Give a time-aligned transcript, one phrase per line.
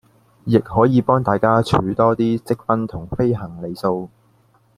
[0.45, 4.09] 亦可以幫大家儲多啲積分同飛行里數